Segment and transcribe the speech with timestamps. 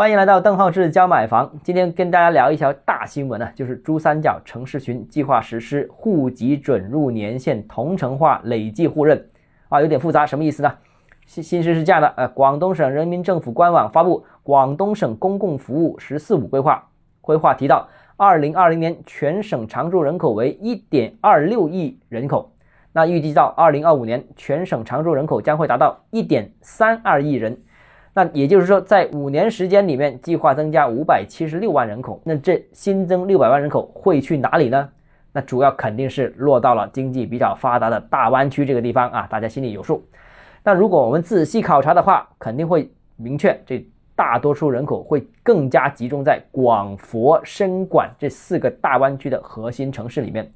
[0.00, 1.52] 欢迎来到邓浩志教买房。
[1.62, 9.28] 今天跟大家聊一条大新闻呢，就是珠三角城市群计划实施户籍准入年限同城化累计互认
[9.68, 10.72] 啊，有点复杂，什么意思呢？
[11.26, 16.76] 新新事是这样的，呃，广东省人民政府官网发布《广东省公共服务“十四五”规划》，
[17.20, 17.86] 规划提到，
[18.16, 22.50] 二零二零年全省常住人口为一点二六亿人口，
[22.94, 27.60] 那预计到二零二五年，全省常住人口将会达到一点三二亿人。
[28.12, 32.20] 那也就是说，在五年时间里面，计划增加五百七十六万人口。
[32.24, 34.88] 那这新增六百万人口会去哪里呢？
[35.32, 40.04] 那主要肯定是落到了经济比较发达的大湾区这个地方啊，大家心里有数。
[40.62, 43.86] 但如果我们仔细考察的话，肯定会明确，这
[44.16, 50.52] 大多数人口会更加集中在广佛深莞这四个大湾区的核心城市里面。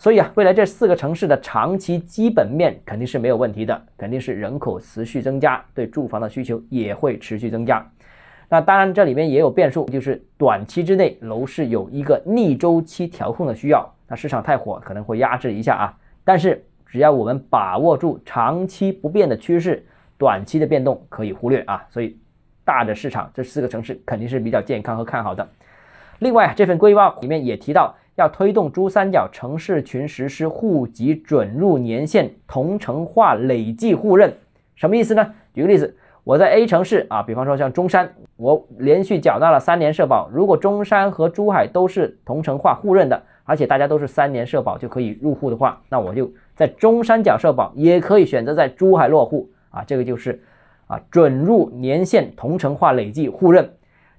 [0.00, 7.86] 所以啊，未来这四个城市的长期基本面肯定是没有问题的，肯定是人口持续增加，对住房的需求也会持续增加。
[8.48, 15.94] 那当然，这里面也有变数，就是短期之内楼市有一个逆周期调控的需要，那市场太火可能会压制一下啊。
[16.24, 19.84] 但是只要我们把握住长期不变的趋势，
[20.16, 21.84] 短期的变动可以忽略啊。
[21.90, 22.18] 所以
[22.64, 25.46] 大的市场这四个城市肯定是比较健康和看好的。
[26.20, 27.94] 另外，这份规划里面也提到。
[28.20, 34.30] 要推动珠三角城市群实施户籍准入年限同城化累计互认，
[34.76, 35.34] 什么意思呢？
[35.54, 50.42] 举个例子，我在 A 城市啊，比方说像中山，我连续缴纳了三年社保，如果中山和珠海都是同城化互认的，而且大家都是三年社保就可以入户的话，那我就在中山缴社保，也可以选择在珠海落户啊，这个就是
[50.86, 53.70] 啊准入年限同城化累计互认。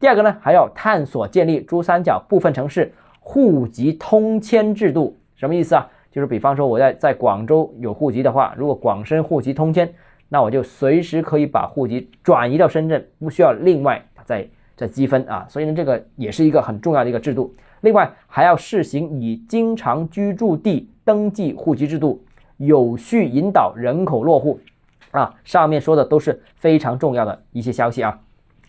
[0.00, 2.92] 第二个呢，还要探索建立珠三角部分城市。
[3.26, 5.90] 户籍通迁制度什么意思啊？
[6.12, 9.92] 就是比方说我在在广州有户籍的话，如果广深户籍通迁，
[10.28, 15.46] 那我就随时可以把户籍转移到深圳，不需要另外再再积分啊。
[15.48, 17.52] 所以呢，这个也是一个很重要的一个制度。
[17.80, 22.22] 另外还要试行以经常居住地登记户籍制度，
[22.58, 24.60] 有序引导人口落户
[25.12, 25.34] 啊。
[25.44, 28.20] 上面说的都是非常重要的一些消息啊，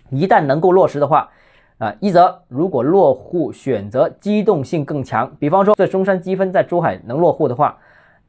[0.09, 1.29] 一旦能够落实的话。
[1.77, 7.77] 啊，一则如果落户选择机动性更强，比方说在中山积分在珠海能落户的话，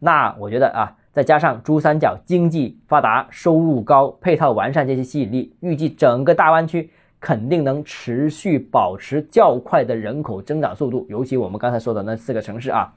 [0.01, 6.91] 那我觉得啊，再加上珠三角经济发达、收入高、配套完善这些吸引力，预计整个大湾区
[7.21, 11.07] 肯定能持续保持较快的人口增长速度。
[11.09, 12.93] 尤其我们刚才说的那四个城市啊，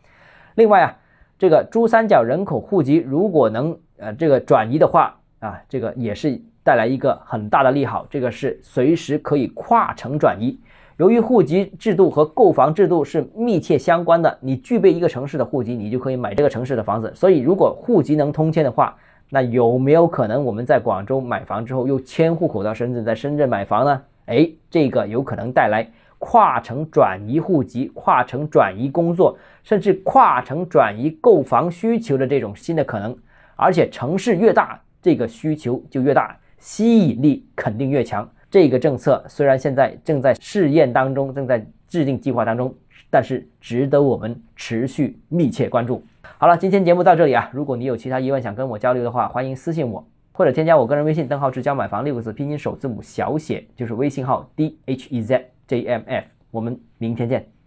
[0.56, 0.98] 另外啊，
[1.38, 6.42] 这个珠三角人口户籍如果能呃这个转移的话啊，这个也是。
[6.70, 10.56] 带来一个很大的利好，这个是随时可以跨城转移。
[10.98, 17.12] 由于户籍制度和购房制度是密切相关的，你具备一个城市的户籍，你就可以买这个城市的房子。
[17.16, 18.96] 所以，如果户籍能通迁的话，
[19.32, 24.00] 那有没有可能我们在广州买房之后又迁户口到深圳，在深圳买房呢？
[24.28, 33.18] 哎，这个有可能带来跨城转移户籍、跨城转移工作，甚至跨城转移购房需求的这种新的可能。
[33.56, 36.38] 而且，城市越大，这个需求就越大。
[36.60, 38.30] 吸引力肯定越强。
[38.52, 42.74] 这个政策虽然现在正在试验当中，正在制定计划当中，
[43.10, 46.04] 但是值得我们持续密切关注。
[46.38, 47.50] 好了，今天节目到这里啊。
[47.54, 56.26] 如果你有其他疑问想跟我交流的话，欢迎私信我，或者添加我个人微信“邓浩志教买房”六个字拼音首字母小写，就是微信号 d h e z j m f。
[56.50, 57.59] 我们明天见。